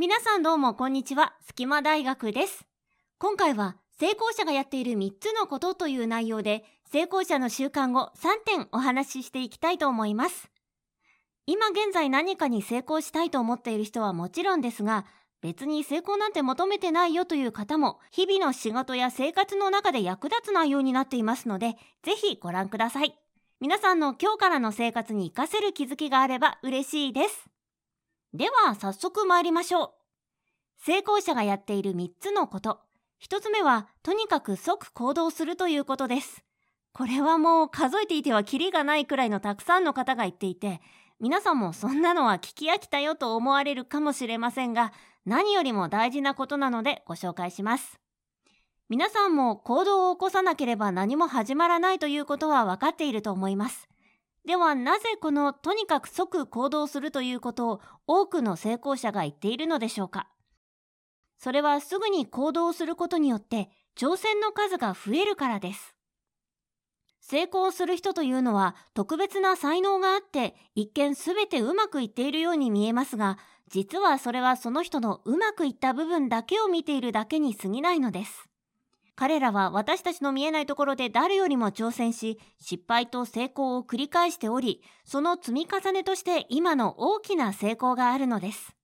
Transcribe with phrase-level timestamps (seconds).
[0.00, 2.64] 皆さんどうもこんにちは、隙間大学です。
[3.18, 10.52] 今回は成功者がやっている3つのことという内容で、成功者の習慣を3点お話ししていきたいと思います。
[11.46, 15.04] 今現在何かに成功したいと思っている人はもちろんですが、
[15.40, 21.74] 別に成功なんて求めてないよという方も、日々の仕事や生活の中で役立つ内容になっていますので、
[22.04, 23.18] ぜひご覧ください。
[23.58, 27.50] 皆さんの今日からの生活に活かせる気づきがあれば嬉しいです。
[28.34, 29.90] では早速参りましょう。
[30.84, 32.80] 成功者がやっている3つのこと。
[33.22, 36.44] 1つ目は、とにかく即行動するということです。
[36.92, 40.80] これはもう数えていてはキリがないくらいのたくさんの方が言っていて、
[41.20, 44.92] 皆さんもそんなのは聞き飽きたよと思われるかもしれませんが、
[45.24, 47.98] 何よりも大事なことなのでご紹介します。
[48.88, 53.88] 皆さんも行動を起こさなければ何も始まらないということは分かっていると思います。
[54.48, 60.26] ではなぜこのとにかく即行動するということを多くの成功者が言っているのでしょうか？
[61.36, 65.94] それはすぐに行動することによって挑戦の数が増えるからです。
[67.20, 73.36] 成功する人というのは特別な才能があって一見すべてうまくいっているように見えますが
[73.68, 78.47] 実はそれはその人のうまくいった部分だけを見ているだけに過ぎないのです。
[79.18, 88.76] 彼らは私たちの見えないところで誰よりも挑戦し失敗と成功を繰り返しておりその積み重ねとして今の大きな成功があるのです。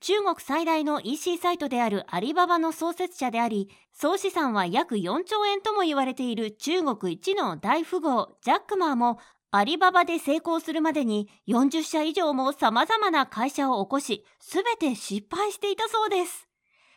[0.00, 9.18] 中国最大の EC サイトであるアリババの創設者であり、総資産は約4兆円とも言われている中国一の大富豪ジャックマーも、
[9.50, 16.48] アリババで成功するまでに40社以上も様々な会社を起こし、すべて失敗していたそうです。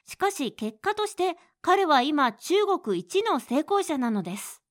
[0.05, 4.61] しかし結果として彼は今中国一の成功者なのです。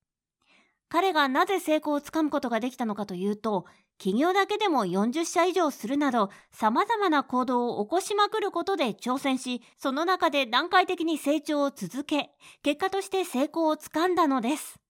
[0.88, 3.64] 彼がなぜ成功をつかむことができたのかというと、
[3.96, 12.30] 企業だけでも40社以上するなど様々な行動を起こしまくることで挑戦し、その中で段階的に成長を続け、
[12.62, 14.80] 結果として成功をつかんだのです。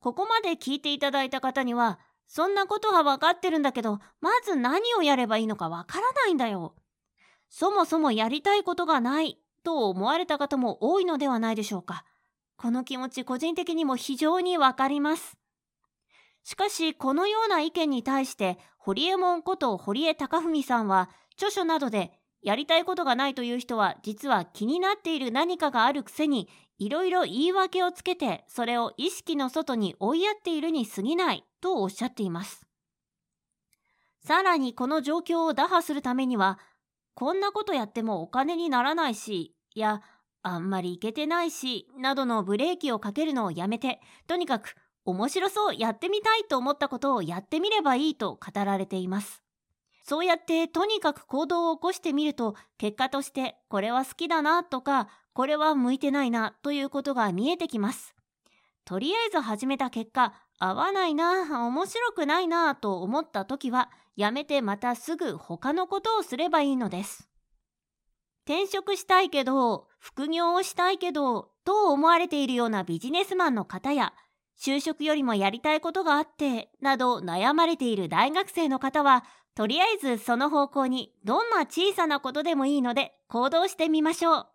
[0.00, 6.74] ここまで聞いていただいた方には、そんなことは分かってるんだけど、まず何をやればいいのか分からないんだよ。
[7.48, 12.06] そもそもやりたいことがないと思われた方も多いのではないでしょうか。
[12.56, 15.36] この気持ち個人的にも非常にわかります。
[16.42, 26.48] しかし、このような意見に対して、堀江門こと堀江貴文さんは、著書などで、やりたいことがないという人は、実は気になっている何かがあるくせに、
[26.78, 32.66] いろいろ言い訳をつけて、それを意識の外に追いやっているに過ぎない、とおっしゃっています。
[34.24, 36.58] さらに、この状況を打破するためには、
[37.12, 40.02] こんなことやってもお金にならないし、いや、
[40.42, 49.42] あんまりいけてないし、などのブレーキをかけるのをやめて、とにかく面白そうやってみたいと思ったことをやってみればいいと語られています。
[50.04, 58.14] そうやってとにかく行動を起こしてみると、結果としてこれは好きだなとか、これは向いてないなということが見えてきます。
[58.84, 67.28] とりあえず始めた結果、合わないな、面白くないなと思った時は、やめてまたすぐ他のことをすればいいのです。
[68.48, 74.14] 転職したいけど、副業をしたいけど、と思われているようなビジネスマンの方や、
[74.58, 79.22] 就職よりもやりたいことがあって、など悩まれている大学生の方は、
[79.54, 84.46] とりあえずその方向にどんな小さなことでもいいので行動してみましょう。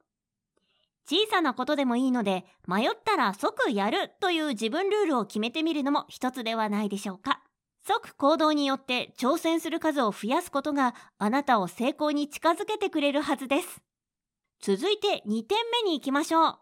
[1.06, 7.43] 小さなことでもいいので、迷ったら即やるという自分ルールを決めてみるのも一つではないでしょうか。
[7.86, 13.82] 即行動によって挑戦する数を増やすことがあなたを成功に近づけてくれるはずです。
[14.62, 16.60] 続いて2点目に行きましょう。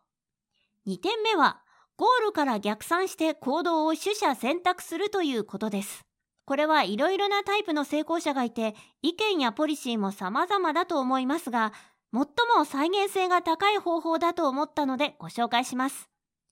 [0.88, 1.62] 2点目は、
[1.98, 6.02] ゴールから逆算して行動を取捨選択するということです。
[6.46, 11.72] これはいろいろなタイプの成功者がいて、意見やポリシーも様々だと思いますが、
[12.12, 12.24] 最
[12.58, 16.10] も再現性が高い方法だと思ったのでご紹介します。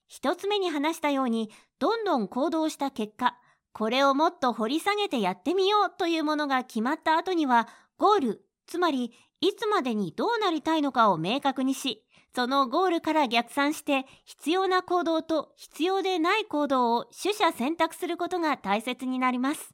[0.07, 1.49] 一つ目に話したように、
[1.79, 3.39] どんどん行動した結果、
[3.73, 12.03] これをもっと掘り下げてやってみようというものが決まった後には、ゴール、つまり、いつまでにどうなりたいのかを明確にし、
[12.35, 19.73] そのゴールから逆算して必要な行動と必要でない行動を取捨選択することが大切になります。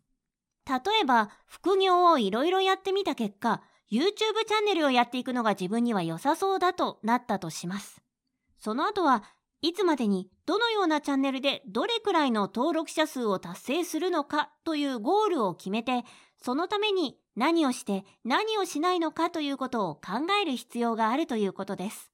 [0.68, 8.02] 例えば、副業をいろいろやってみた結果、YouTube チャンネルをやっていくのが自分には良さそうだとなったとします。
[8.58, 9.24] その後は
[9.66, 16.04] いつまでにどのようなチャンネルでどれくらいの登録者数を達成するのかというゴールを決めて、
[16.38, 22.12] そのために何をして何をしないのかということを考える必要があるということです。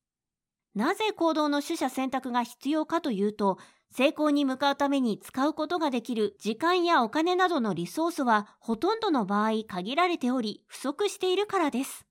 [0.75, 3.57] なぜ行動の取捨選択が必要かというと、
[3.91, 12.05] 成功に向かうために使うことができる時間やお金などのリソースはほとんどの場合限られており不足しているからです。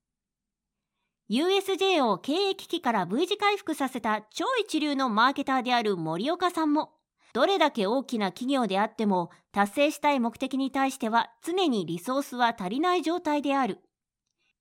[1.31, 6.91] USJ を経営危機から V 字回復させた超一流のマーケターである森岡さんも、
[7.31, 13.79] どれだけ大きな企業であっても達成したい目的に対しては常にリソースは足りない状態である。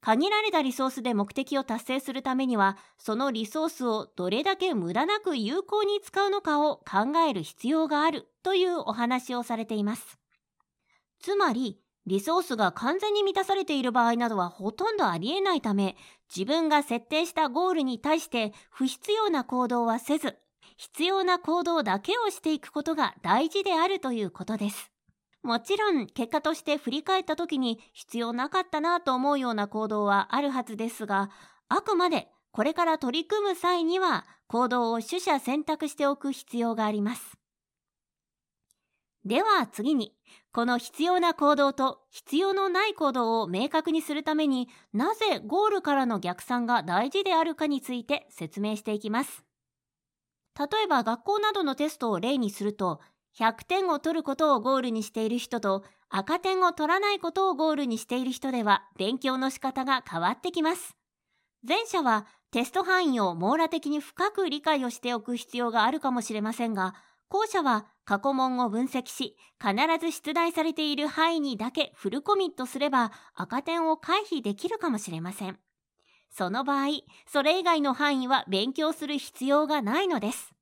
[0.01, 10.21] 限られたリソースで目的を達成するためには、そのリソースをどれだけ無駄なく有効に使うのかを考える必要があるというお話をされています。
[11.19, 15.97] つまり、リソースが完全に満たされている場合などはほとんどありえないため、
[16.35, 20.39] 自分が設定したゴールに対して不必要な行動はせず、
[20.77, 24.91] 必要な行動だけをしていくことが大事であるということです。
[25.43, 31.31] もちろん結果として振り返った時に必要なかったなと思うような行動はあるはずですが、
[31.69, 37.40] あくまでこれから取り組む際には行動を取捨選択しておく必要があります。
[39.25, 40.15] では次に、
[40.53, 49.45] この必要な行動と必要のない行動を明確にするためになぜゴールからの逆算が大事であるかについて説明していきます。
[50.59, 53.01] 例えば学校などのテストを例にすると
[53.39, 60.97] 100点を取ることをゴールにしている人と赤点を取らないことをゴールにしている人では勉強の仕方が変わってきます。
[61.67, 66.95] 前者はテスト範囲を網羅的に深く理解をしておく必要があるかもしれませんが、
[67.31, 69.75] 後者は過去問を分析し、必
[70.05, 75.57] ず出題されている範囲にだけフルコミットすれば赤点を回避できるかもしれません。
[76.29, 76.89] その場合、
[77.27, 80.53] それ以外の範囲は勉強する必要がないのです。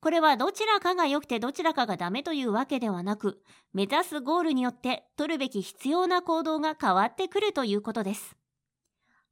[0.00, 3.40] これはどちらかが良くてどちらかがダメというわけではなく、
[3.72, 8.36] 目指すゴールによって取るべき必要な行動が変わってくるということです。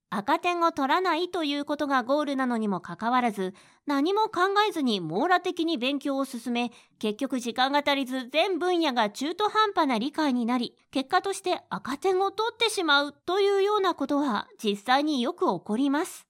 [0.08, 3.55] 赤点を取らないということがゴールなのにもかかわらず、
[3.87, 6.70] 何も考えずに網羅的に勉強を進め、
[7.00, 16.26] 結局時間が足りず全分野が中途半端な理解になり、結果として赤点を取ってしまうというようなことは実際によく起こります。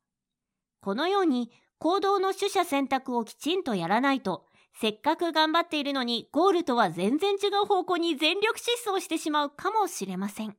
[0.80, 10.56] このように行動の取捨選択をきちんとやらないと、せっかく頑張っているのにゴールとは全然違う方向に全力疾走してしまうかもしれません。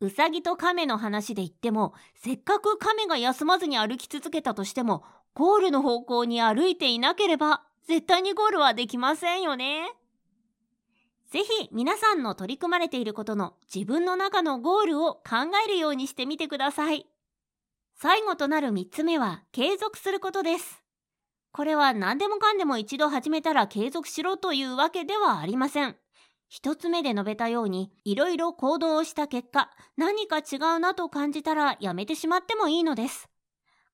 [0.00, 5.04] うさぎと亀の話で言っても、せっかく亀が休まずに歩き続けたとしても、
[5.34, 9.90] ゴールの方向に歩いていなければ、絶対にゴールはできませんよね。
[11.30, 17.06] ぜひ皆さんの取り組まれていることの自分の中のゴールを考えるようにしてみてください。
[17.96, 20.82] 最後となる3つ目は継続することです。
[21.50, 25.96] これは何でもかんでも一度始めたら継続しろというわけではありません。
[26.48, 33.28] 一つ目で述べたように、いろいろ行動をした結果、何か違うなと感じたらやめてしまってもいいのです。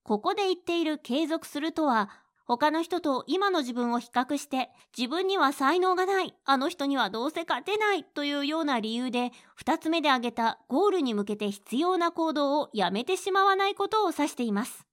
[0.04, 2.10] ここで言っている継続するとは、
[2.46, 14.86] 他の人と今の自分を比較して自分には才能がない、あの人にはどうせ勝てないというような理由で2つ目で挙げたゴールに向けて必要な行動をやめてしまわないことを指しています。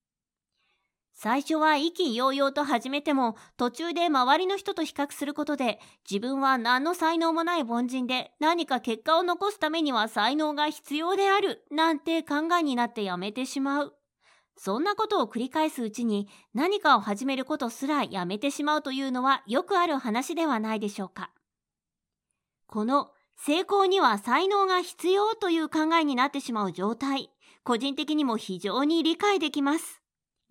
[1.24, 5.78] 最初は意気揚々と始めても途中で周りの人と比較することで
[6.10, 13.94] 自分は何の才能もない凡人で何か結果を残すためには才能が必要であるなんて考えになってやめてしまう。
[14.58, 21.30] そんなことを繰り返すうちに何かを始めることすらやめてしまうというのはよくある話ではないでしょうか。
[22.66, 27.30] この成功には才能が必要という考えになってしまう状態、
[27.64, 30.01] 個人的にも非常に理解できます。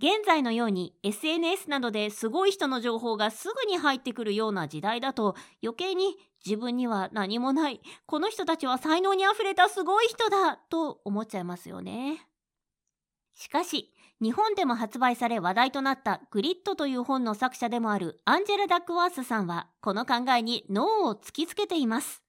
[0.00, 12.26] 現在のように SNS などですごい人の情報がすぐに入ってくるような時代だと余計に自分には何もない、この人たちは才能にあふれたすごい人だと思っちゃいますよね。
[13.34, 13.92] しかし、
[14.22, 22.22] 日本でも発売され話題となったグリッドという本の作者でもあるアンジェラ・ダックワースさんはこの考えに脳を突きつけています。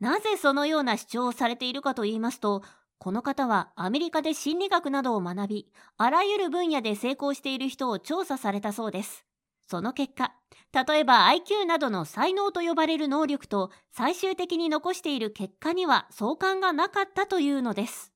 [0.00, 2.62] なぜそのような主張をされているかと言いますと、
[2.98, 9.24] この方はアメリカで心理学などを学び、あらゆる分野で成功している人を調査されたそうです。
[9.66, 10.34] その結果、
[10.72, 18.12] 例えば IQ などの才能と呼ばれる能力と最終的に残している結果には相関がなかったというのです。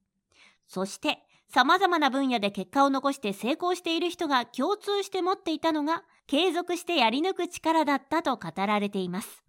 [0.67, 1.19] そして、
[1.51, 9.43] 様々な分野で結果を残して成功している人が共通して持っていたのが、継続してやり抜く力だったと語られています。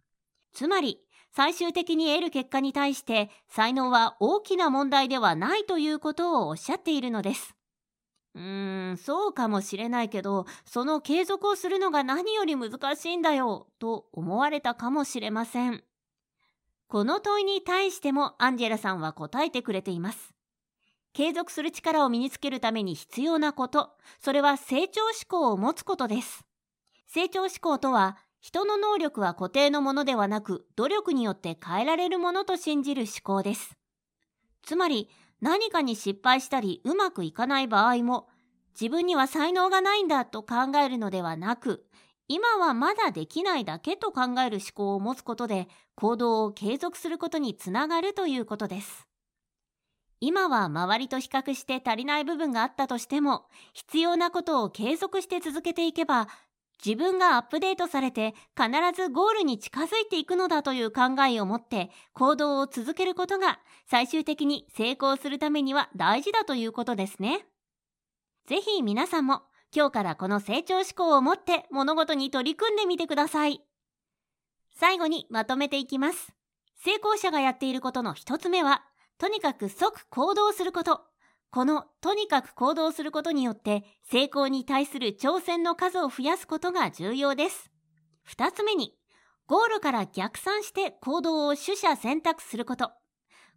[0.54, 1.00] つまり、
[1.32, 7.56] 最終的に得る結果に対して才能は大きな問題ではないということをおっしゃっているのです。
[8.36, 15.84] うーん、そうかもしれないけど、その継続をするのが何より難しいんだよ、と思われたかもしれません。
[16.88, 20.34] この問いに対してもアンジェラさんは答えてくれています。
[21.14, 26.46] 継続する力を身につけるために必要なこと、それは成長志向を持つことです。
[27.08, 33.78] 成長志向とは、人の能力は固定のものではなく、努力によって変えられるものと信じる思考です。
[34.64, 35.10] つまり、
[35.42, 38.28] 何かに失敗したりうまくいかない場合も
[38.80, 41.86] 自分には才能がないんだと考えるのではなく
[42.28, 49.08] 今はまだできないだけと考える思考を持つことで行動を継続することにつながるということです。
[50.22, 56.28] 今は周りと比較して足りない部分があったとしても必要なことを継続して続けていけば
[56.84, 67.46] 自分がアップデートされて必ずゴールに近づいていくのだという考えを持って行動を続けることが最終的に成功するためには大事だということですね。
[68.48, 69.44] ぜひ皆さんも
[69.76, 73.62] 今日からこの成長思考を持って物事に取り組んでみてください。
[74.76, 76.34] 最後にまとめていきます。
[76.84, 78.84] 成功者がやっていることの一つ目は、
[79.18, 81.02] とにかく即行動すること。
[81.52, 87.72] このとにかく行動することによって成功に対する挑戦の数を増やすことが重要です。
[88.24, 88.94] 二つ目に、
[89.48, 92.92] ゴールから逆算して行動を取捨選択すること。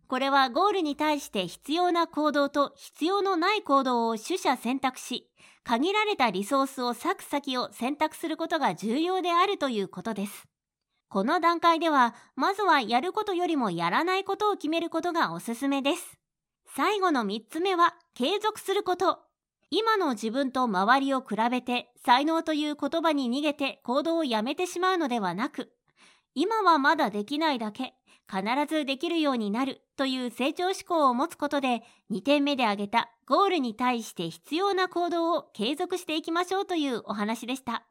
[0.08, 5.28] これはゴールに対して必要な行動と必要のない行動を取捨選択し、
[5.62, 10.48] 限られたリソースを割く先を選択することが重要であるということです。
[11.08, 16.21] この段階では、まずはやることよりもやらないことを決めることがおすすめです。
[16.74, 19.18] 最後の3つ目は、継続すること。
[19.70, 25.70] 今の自分と周りを比べて、才能という言葉に逃げて行動をやめてしまうのではなく、
[26.34, 27.92] 今はまだできないだけ、
[28.26, 37.84] 必ずできるようになるという成長志向を持つことで2点目で挙げたゴールに対して必要な行動を継続していきましょうというお話でした。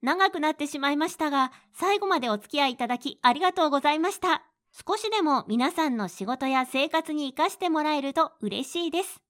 [0.00, 4.53] 長くなってしまいましたが、最後までお付き合いいただきありがとうございました。
[4.76, 9.23] 少しでも皆さんの仕事や生活に活かしてもらえると嬉しいです。